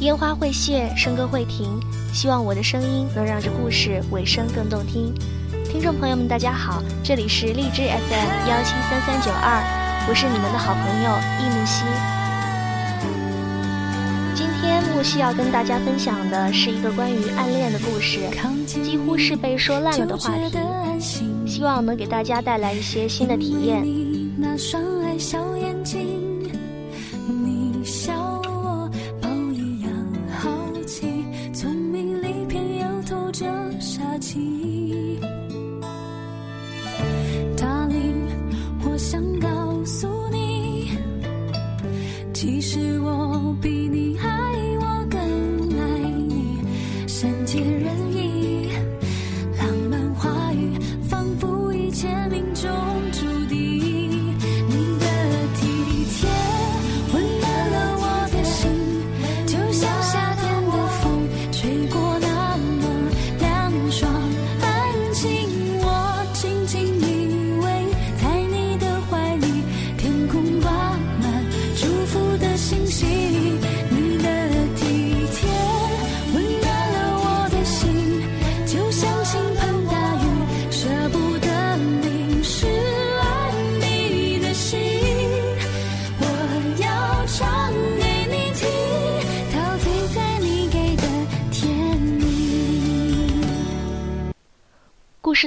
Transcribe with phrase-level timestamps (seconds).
[0.00, 1.68] 烟花会谢，笙歌会停，
[2.12, 5.12] 希望我的声音能让这故事尾声更动听。
[5.64, 11.84] 听众朋友们，大家好，这里是荔枝 FM 幺七三三九二，我是你们的好朋友易木兮。
[14.36, 18.20] 今天木兮要跟大家分享的是一个关于暗恋的故事，
[18.66, 20.32] 几乎是被说烂了的话
[21.00, 23.84] 题，希望能给大家带来一些新的体验。
[24.36, 26.17] 那双爱小眼睛
[34.18, 35.18] 起。
[37.56, 38.26] Darling
[38.84, 40.90] 我想告诉你
[42.32, 42.97] 其实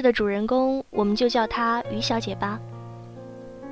[0.02, 2.60] 的主人公，我们就叫她于小姐吧。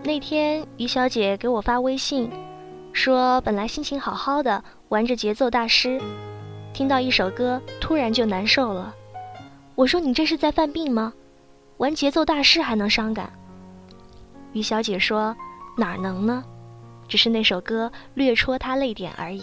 [0.03, 2.31] 那天，于小姐给我发微信，
[2.92, 6.01] 说本来心情好好的，玩着节奏大师，
[6.73, 8.95] 听到一首歌，突然就难受了。
[9.75, 11.12] 我说你这是在犯病吗？
[11.77, 13.31] 玩节奏大师还能伤感？
[14.53, 15.36] 于小姐说
[15.77, 16.42] 哪能呢？
[17.08, 19.42] 只是那首歌略戳她泪点而已。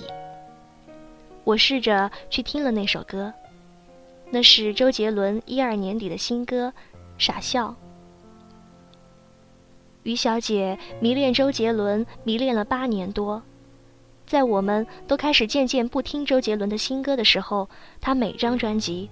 [1.44, 3.32] 我试着去听了那首歌。
[4.30, 6.68] 那是周杰伦一二年底的新歌
[7.18, 7.70] 《傻笑》。
[10.04, 13.42] 于小姐迷恋周杰伦，迷恋了八年多，
[14.26, 17.70] 在我们都开始渐渐不听周杰伦的新歌的时候，
[18.02, 19.10] 她每张专辑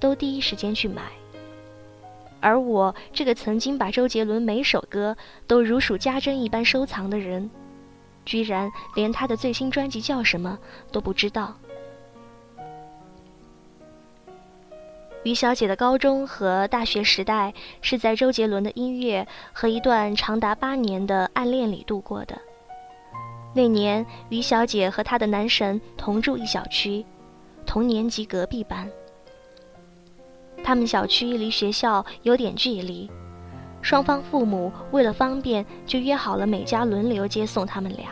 [0.00, 1.02] 都第一时间去买。
[2.40, 5.16] 而我这个曾经把周杰伦每首歌
[5.46, 7.50] 都如数家珍一般收藏的人，
[8.24, 10.58] 居然连他的最新专辑叫什么
[10.90, 11.56] 都不知道。
[15.26, 22.38] 于小姐的高中和大学时代是在周杰伦的音乐和一段长达八年的暗恋里度过的。
[23.52, 27.04] 那年，于小姐和她的男神同住一小区，
[27.66, 28.88] 同年级隔壁班。
[30.62, 33.10] 他们小区离学校有点距离，
[33.82, 38.10] 双方父母为了方便，就约好了每家轮流接送他们俩。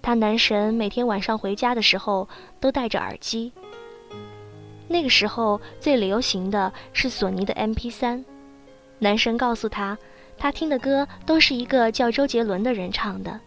[0.00, 2.28] 她男神每天晚上回家的时候
[2.60, 3.52] 都戴着耳机。
[4.94, 8.22] 那个时候最流行的是索尼的 MP3，
[9.00, 9.98] 男生告诉他，
[10.38, 13.40] 他听的歌都是一个叫周杰伦的人唱的。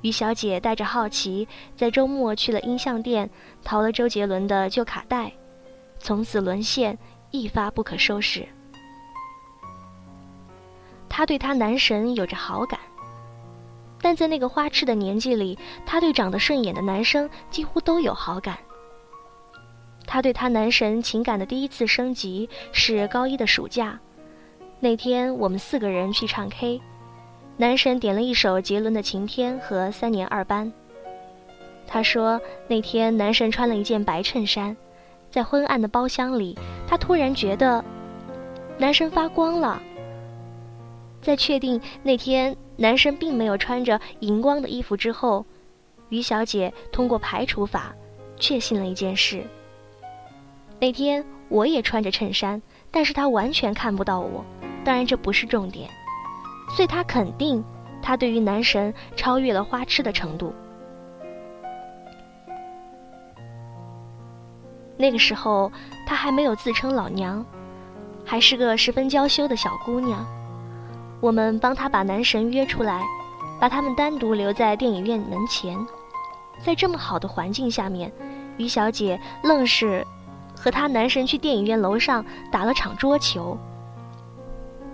[0.00, 1.46] 于小姐带着好奇，
[1.76, 3.30] 在周末去了音像店，
[3.62, 5.30] 淘了周杰伦的旧卡带，
[6.00, 6.98] 从此沦陷，
[7.30, 8.44] 一发不可收拾。
[11.08, 12.80] 她对她男神有着好感，
[14.00, 18.58] 但在那个花痴的年纪里，她对长得顺眼的男生几乎都有好感。
[20.06, 23.98] 她对她男神情感的第一次升级是高一的暑假，
[24.80, 26.80] 那天我们四个人去唱 K，
[27.56, 30.66] 男神点了一首杰伦的《晴天》和《三年二班》。
[31.86, 34.76] 他说那天男神穿了一件白衬衫，
[35.30, 37.84] 在昏暗的包厢里，他突然觉得
[38.78, 39.80] 男神发光了。
[41.20, 45.44] 在确定那天男神并没有穿着荧光的衣服之后，
[46.08, 47.94] 于小姐通过排除法
[48.38, 49.44] 确信了一件事。
[50.82, 52.60] 那天我也穿着衬衫，
[52.90, 54.44] 但是他完全看不到我。
[54.84, 55.88] 当然这不是重点，
[56.74, 57.64] 所以他肯定，
[58.02, 60.52] 他对于男神超越了花痴的程度。
[64.96, 65.70] 那个时候
[66.04, 67.46] 他还没有自称老娘，
[68.24, 70.26] 还是个十分娇羞的小姑娘。
[71.20, 73.06] 我们帮他把男神约出来，
[73.60, 75.78] 把他们单独留在电影院门前，
[76.60, 78.12] 在这么好的环境下面，
[78.56, 80.04] 于小姐愣是。
[80.62, 83.58] 和她男神去电影院楼上打了场桌球。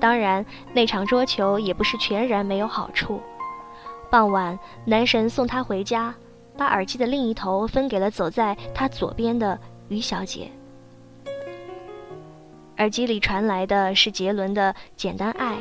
[0.01, 3.21] 当然，那场桌球也不是全然没有好处。
[4.09, 6.15] 傍晚，男神送她回家，
[6.57, 10.51] 把耳机的另一头分给了走在他左边的于小姐。
[12.79, 15.57] 耳机里传来的是杰伦的《简单爱》。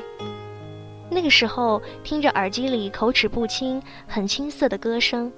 [1.09, 5.29] 那个时候，听着耳机里口齿不清、很青涩的歌声，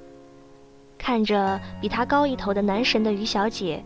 [0.98, 3.84] 看着比他高一头的男神的于小姐，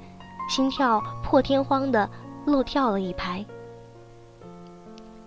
[0.49, 2.09] 心跳破天荒的
[2.45, 3.43] 漏跳了一拍。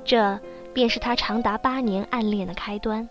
[0.04, 0.38] 这
[0.72, 3.08] 便是他长达八年暗恋的开端。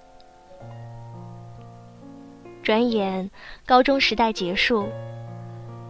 [2.63, 3.29] 转眼
[3.65, 4.87] 高中时代结束，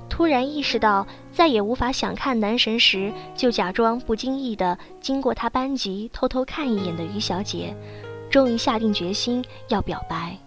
[0.09, 7.73] 突然意识到再也无法想看男神时，就假装不经意的经过他班级偷偷看一眼的于小姐，
[8.29, 10.37] 终于下定决心要表白。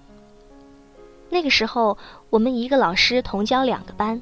[1.30, 1.96] 那个时候，
[2.30, 4.20] 我们一个老师同教两个班，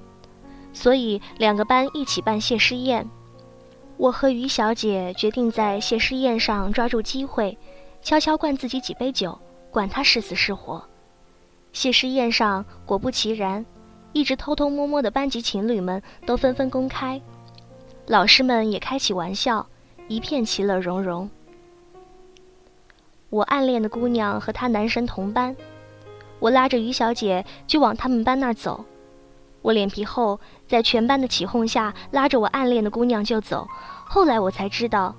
[0.76, 3.08] 所以两个班一起办谢师宴。
[3.96, 7.56] 我和于小姐决定在谢师宴上抓住机会，
[8.02, 9.38] 悄悄灌自己几杯酒，
[9.70, 10.84] 管他是死是活。
[11.73, 13.64] 谢师宴上，果不其然，
[14.12, 17.19] 一直偷偷摸摸的班级情侣们都纷纷公开，
[18.06, 19.67] 老师们也开起玩笑，
[20.08, 21.29] 一片其乐融融。
[23.31, 25.56] 我暗恋的姑娘和她男神同班，
[26.38, 28.84] 我拉着于小姐就往他们班那儿走，
[29.67, 33.67] 我脸皮厚，在全班的起哄下拉着我暗恋的姑娘就走。
[34.05, 35.13] 后来我才知道，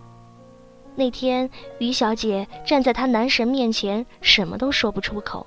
[0.95, 1.49] 那天
[1.79, 5.45] 于小姐站在她男神面前，什么都说不出口。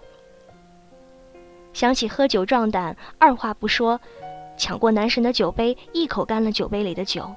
[1.73, 3.99] 想起喝酒壮胆，二话不说，
[4.59, 7.35] 抢过男神的酒杯，一口干了酒杯里的酒。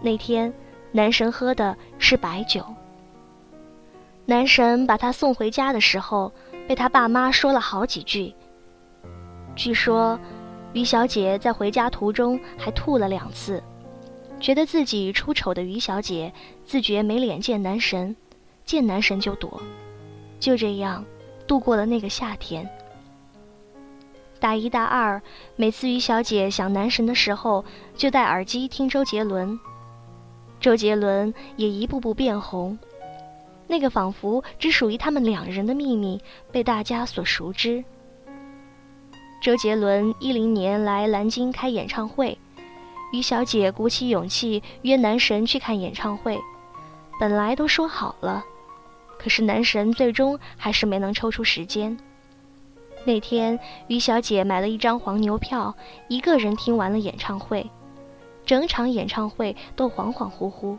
[0.00, 0.50] 那天，
[0.92, 2.64] 男神喝的是白酒。
[4.24, 6.32] 男神把他送回家的时候，
[6.66, 8.34] 被他爸妈说了好几句。
[9.56, 10.16] 据说，
[10.74, 13.62] 于小姐在回家途中还吐了两次，
[14.38, 16.32] 觉得自己出丑的于小姐
[16.64, 18.14] 自觉没脸见男神，
[18.64, 19.60] 见男神就躲，
[20.38, 21.04] 就这样
[21.46, 22.68] 度过了那个夏天。
[24.38, 25.20] 大一、大二，
[25.56, 27.64] 每次于小姐想男神的时候，
[27.96, 29.58] 就戴耳机听周杰伦。
[30.60, 32.78] 周杰伦也一步步变红，
[33.66, 36.20] 那个仿佛只属于他们两人的秘密
[36.52, 37.82] 被大家所熟知。
[39.40, 42.36] 周杰伦一零年来南京开演唱会，
[43.12, 46.40] 于小姐鼓起勇气约男神去看演唱会，
[47.20, 48.44] 本来都说好了，
[49.16, 51.96] 可是男神最终还是没能抽出时间。
[53.04, 53.56] 那天，
[53.86, 55.72] 于小姐买了一张黄牛票，
[56.08, 57.70] 一个人听完了演唱会，
[58.44, 60.76] 整场演唱会都恍恍惚惚。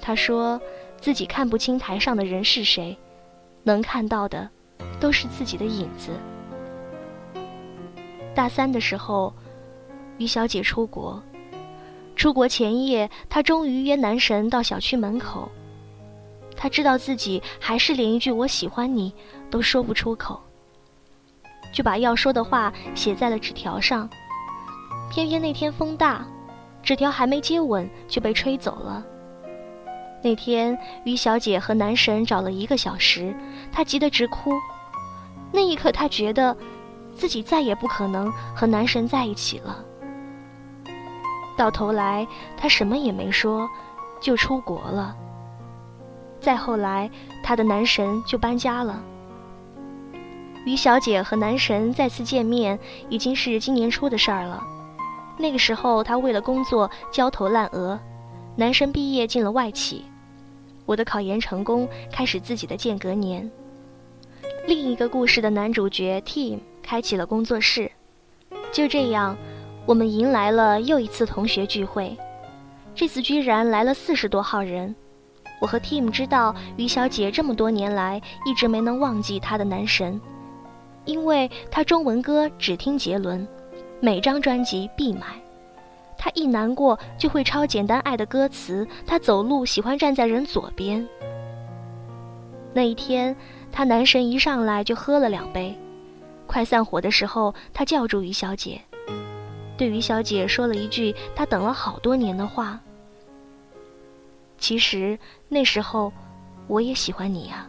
[0.00, 0.60] 她说
[1.00, 2.98] 自己看不清台上的人是谁，
[3.62, 4.50] 能看到的
[4.98, 6.10] 都是自己的影子。
[8.34, 9.32] 大三的时候，
[10.18, 11.22] 于小姐出国，
[12.16, 15.50] 出国前夜，她终于约男神到小区门口。
[16.56, 19.12] 她知道自己还是连一句“我喜欢你”
[19.50, 20.40] 都说不出口。
[21.72, 24.08] 就把要说的话写在了纸条上，
[25.10, 26.26] 偏偏那天风大，
[26.82, 29.04] 纸条还没接吻就被吹走了。
[30.22, 33.34] 那天于小姐和男神找了一个小时，
[33.72, 34.52] 她急得直哭。
[35.50, 36.56] 那一刻，她觉得
[37.14, 39.84] 自己再也不可能和男神在一起了。
[41.56, 42.26] 到头来，
[42.56, 43.68] 她什么也没说，
[44.20, 45.14] 就出国了。
[46.40, 47.10] 再后来，
[47.42, 49.02] 她的男神就搬家了。
[50.64, 52.78] 于小姐和男神再次见面，
[53.08, 54.62] 已经是今年初的事儿了。
[55.36, 57.98] 那个时候，她为了工作焦头烂额，
[58.56, 60.04] 男神毕业进了外企，
[60.86, 63.48] 我的考研成功，开始自己的间隔年。
[64.66, 67.90] 另一个故事的男主角 Tim 开启了工作室，
[68.72, 69.36] 就这样，
[69.86, 72.16] 我们迎来了又一次同学聚会。
[72.94, 74.94] 这次居然来了四十多号人。
[75.60, 80.20] 我和 Tim 知道，于小姐这么多年来一直没能忘记她的男神。
[81.04, 83.46] 因为他中文歌只听杰伦，
[84.00, 85.26] 每张专辑必买。
[86.16, 88.86] 他一难过就会抄《简单爱》的歌词。
[89.04, 91.04] 他走路喜欢站在人左边。
[92.72, 93.34] 那一天，
[93.72, 95.76] 她男神一上来就喝了两杯，
[96.46, 98.80] 快散伙的时候，他叫住于小姐，
[99.76, 102.78] 对于小姐说了一句他等了好多年的话。
[104.58, 105.18] 其实
[105.48, 106.12] 那时候，
[106.68, 107.66] 我也喜欢你呀。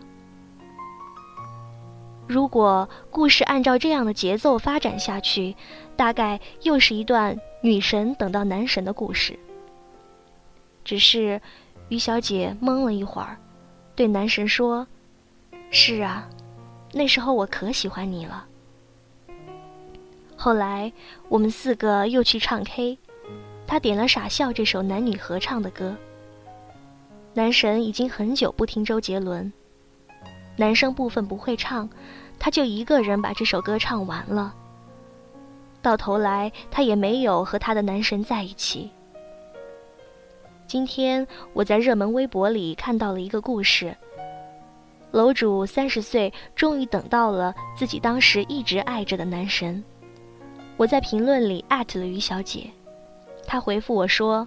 [2.27, 5.55] 如果故事按照这样的节奏发展下去，
[5.95, 9.37] 大概又是一段女神等到男神的故事。
[10.85, 11.41] 只是，
[11.89, 13.37] 于小姐懵了一会儿，
[13.95, 14.85] 对男神说
[15.71, 16.27] ：“是啊，
[16.93, 18.45] 那时候我可喜欢你了。”
[20.43, 20.91] 后来
[21.29, 22.99] 我们四个又去唱 K，
[23.65, 25.95] 他点了《傻笑》这首男女合唱的歌。
[27.33, 29.53] 男神已经很久不听周杰伦。
[30.57, 31.89] 男生部分不会唱，
[32.37, 34.53] 他就一个人把这首歌唱完了。
[35.81, 38.91] 到头来，他也没有和他的男神在一起。
[40.67, 43.95] 今天我在热门微博里看到了一个故事，
[45.11, 49.81] 楼主三十岁，终于等到了自己当时一直爱着的男神。
[50.83, 52.69] 我在评论里艾特了于小姐，
[53.47, 54.45] 她回复我说：“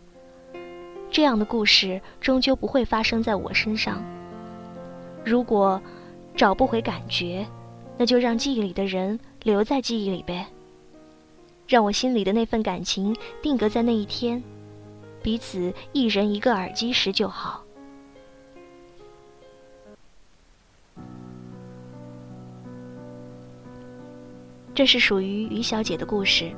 [1.10, 4.04] 这样的故事终究不会发生在我身上。
[5.24, 5.80] 如果
[6.36, 7.46] 找不回感觉，
[7.96, 10.46] 那就让记忆里的人留在记忆里呗，
[11.66, 14.44] 让我心里的那份感情定格在那一天，
[15.22, 17.64] 彼此一人一个耳机时就好。”
[24.76, 26.50] 这是属于于小姐的故事，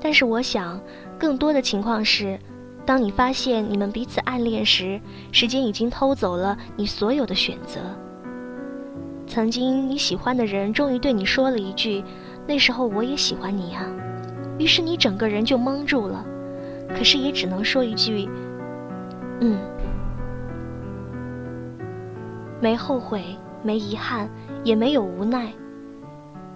[0.00, 0.80] 但是我想，
[1.16, 2.36] 更多的情况是，
[2.84, 7.78] 当你发现你们彼此暗恋时，时间已经偷走了你所有的选择。
[9.24, 12.02] 曾经你喜欢的人终于对你说了一句
[12.44, 13.86] ：“那时候我也喜欢你呀。”
[14.58, 16.26] 于是你整个人就懵住了，
[16.88, 18.28] 可是也只能说一句
[19.40, 19.56] ：“嗯。”
[22.60, 23.22] 没后悔，
[23.62, 24.28] 没遗憾，
[24.64, 25.52] 也没有无奈。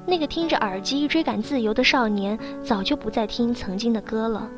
[0.06, 4.48] 那个听着耳机追赶自由的少年，早就不再听曾经的歌了。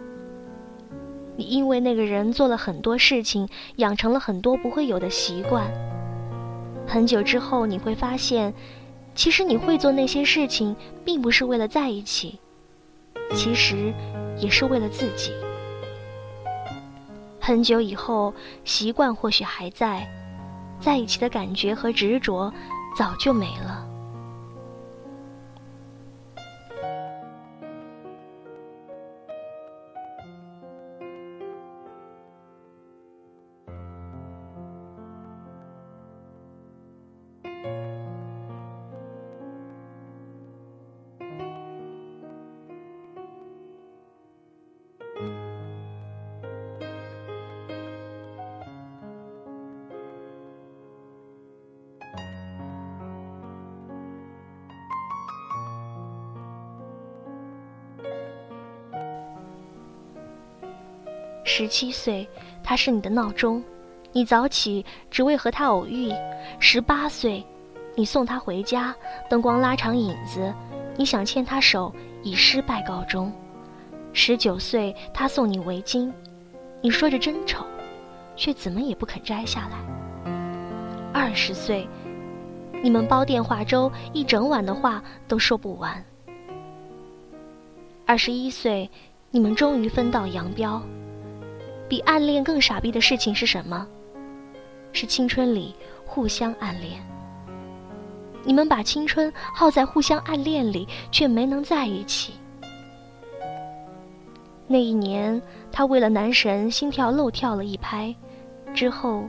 [1.36, 5.66] 你因为那个人做了很多事情，养成了很多不会有的习惯。
[6.86, 8.54] 很久之后，你会发现，
[9.14, 10.74] 其实你会做那些事情，
[11.04, 12.38] 并不是为了在一起，
[13.34, 13.92] 其实
[14.38, 15.32] 也是为了自己。
[17.40, 18.32] 很久以后，
[18.64, 20.08] 习惯或许还在，
[20.80, 22.52] 在一起的感觉和执着
[22.96, 23.86] 早就没了。
[61.56, 62.28] 十七岁，
[62.64, 63.62] 他是你的闹钟，
[64.10, 66.10] 你早起只为和他偶遇；
[66.58, 67.46] 十八岁，
[67.94, 68.92] 你送他回家，
[69.30, 70.52] 灯光拉长影子，
[70.96, 71.94] 你想牵他手，
[72.24, 73.30] 以失败告终；
[74.12, 76.10] 十九岁，他送你围巾，
[76.80, 77.64] 你说着真丑，
[78.34, 79.76] 却怎么也不肯摘下来；
[81.12, 81.88] 二十岁，
[82.82, 86.02] 你们煲电话粥，一整晚的话都说不完；
[88.04, 88.90] 二十一岁，
[89.30, 90.82] 你们终于分道扬镳。
[91.88, 93.86] 比暗恋更傻逼的事情是什么？
[94.92, 95.74] 是青春里
[96.04, 96.92] 互相暗恋。
[98.44, 102.34] 你们把青春耗在互相暗恋里，却没能在一起。
[104.66, 105.40] 那一年，
[105.72, 108.14] 他为了男神心跳漏跳了一拍，
[108.74, 109.24] 之后，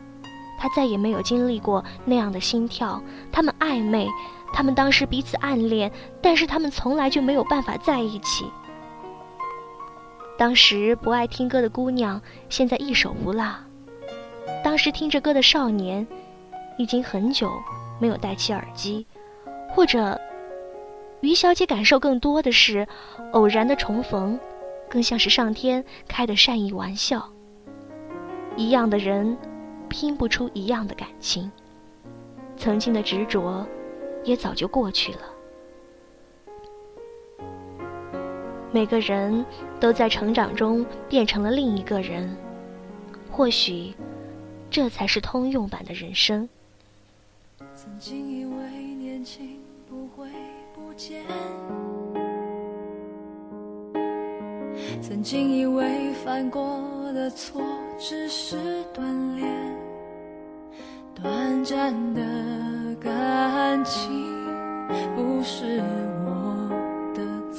[0.60, 3.02] 他再也没有经历过那样的心跳。
[3.32, 4.08] 他们暧昧，
[4.54, 8.46] 他们当时彼此暗恋，但是他们从来就没有办法在一起。
[10.38, 13.56] 当时不爱听歌的姑娘，现在一首不落；
[14.64, 16.06] 当时听着歌的少年，
[16.78, 17.50] 已经很久
[18.00, 19.06] 没有戴起耳机。
[19.70, 20.20] 或者，
[21.22, 22.86] 于小姐感受更多的是
[23.32, 24.38] 偶然的重逢，
[24.90, 27.30] 更像是上天开的善意玩笑。
[28.58, 29.38] 一样的人，
[29.88, 31.50] 拼不出一样的感情。
[32.58, 33.66] 曾经的执着，
[34.26, 35.20] 也早就过去了。
[38.72, 39.46] 每个人
[39.80, 42.36] 都在成长中变成了另一个人，
[43.32, 43.94] 或许，
[44.70, 46.48] 这才是通用版的人生。
[47.76, 48.54] 曾经以为
[48.96, 50.28] 年轻不会
[50.74, 51.24] 不见，
[55.02, 56.82] 曾经以为犯过
[57.14, 57.62] 的错
[58.00, 58.58] 只是
[58.94, 59.48] 锻炼，
[61.14, 62.22] 短暂的
[63.00, 64.10] 感情
[65.16, 65.82] 不是
[66.26, 66.55] 我。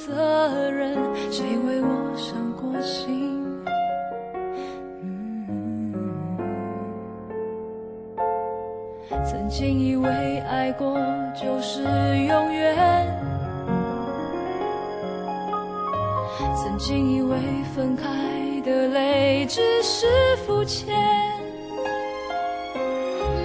[0.07, 0.95] 责任，
[1.29, 3.43] 谁为我伤过心？
[9.29, 10.97] 曾经以为爱过
[11.35, 13.05] 就是永远，
[16.55, 17.37] 曾经以为
[17.75, 18.07] 分开
[18.63, 20.07] 的泪只是
[20.45, 20.95] 肤浅，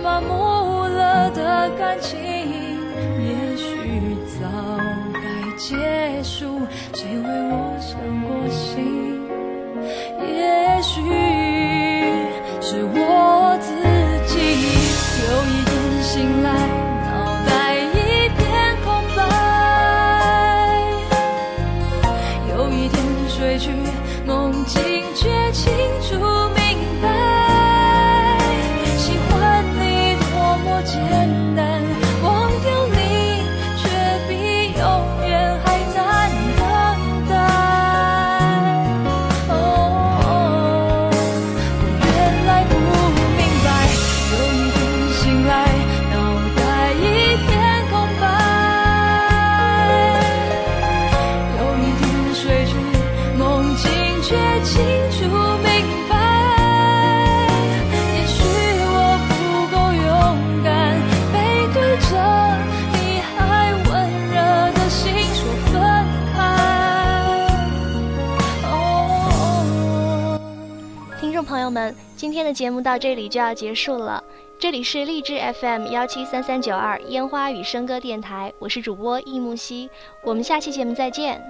[0.00, 4.47] 麻木了的感情，也许早
[5.12, 5.21] 该。
[5.59, 6.22] 结，
[6.95, 8.22] 谁为我伤
[72.17, 74.23] 今天的节目到这里就要结束了。
[74.59, 79.89] 这里是荔枝 FM 幺七三三九二烟花与笙歌电台，我是主播易木兮，
[80.23, 81.43] 我们下期节目再见。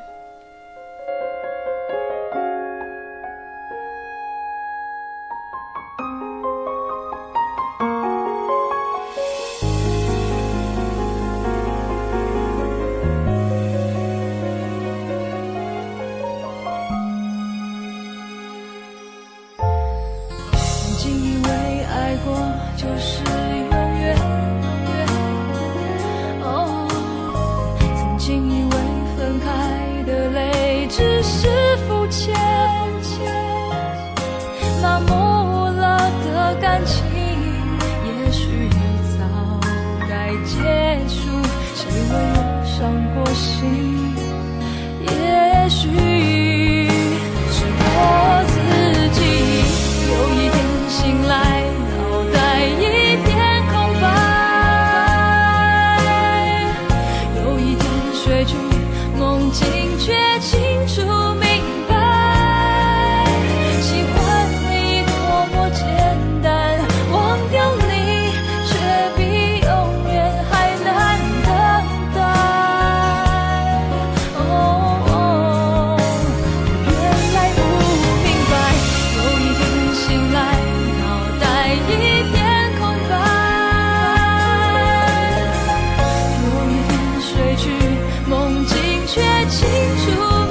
[21.03, 22.33] 曾经以为爱过
[22.77, 23.72] 就是
[89.73, 90.42] 清楚。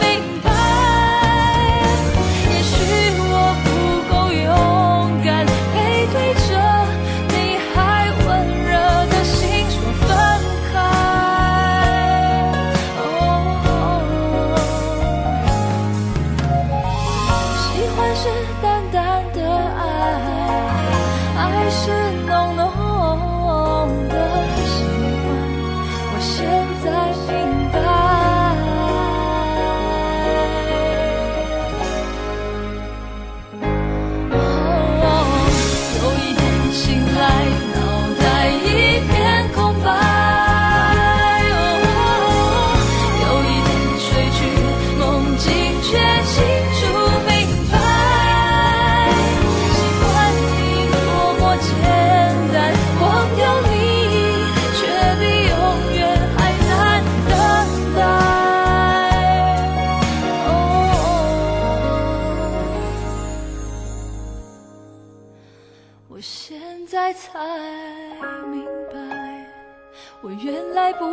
[70.73, 71.05] 来不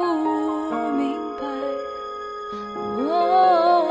[0.92, 1.44] 明白，
[3.08, 3.84] 哦，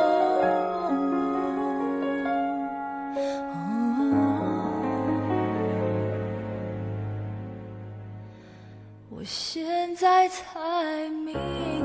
[9.10, 11.76] 我现在才明。